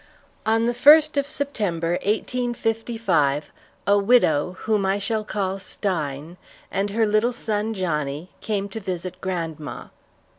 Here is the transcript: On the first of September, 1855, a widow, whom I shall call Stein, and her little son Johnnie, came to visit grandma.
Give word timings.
On 0.47 0.65
the 0.65 0.73
first 0.73 1.15
of 1.15 1.27
September, 1.27 1.91
1855, 2.01 3.51
a 3.85 3.97
widow, 3.99 4.53
whom 4.61 4.83
I 4.83 4.97
shall 4.97 5.23
call 5.23 5.59
Stein, 5.59 6.37
and 6.71 6.89
her 6.89 7.05
little 7.05 7.33
son 7.33 7.75
Johnnie, 7.75 8.31
came 8.41 8.67
to 8.69 8.79
visit 8.79 9.21
grandma. 9.21 9.89